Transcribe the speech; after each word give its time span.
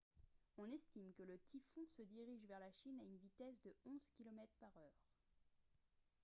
on 0.57 0.71
estime 0.71 1.11
que 1.13 1.21
le 1.21 1.37
typhon 1.47 1.85
se 1.87 2.01
dirige 2.01 2.47
vers 2.47 2.59
la 2.59 2.71
chine 2.71 2.99
à 2.99 3.03
une 3.03 3.17
vitesse 3.17 3.61
de 3.61 3.71
11 3.85 4.09
km/h 4.15 4.65